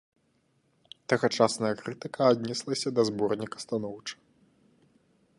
Тагачасная 1.11 1.69
крытыка 1.81 2.21
аднеслася 2.35 2.89
да 2.99 3.05
зборніка 3.09 3.57
станоўча. 3.65 4.15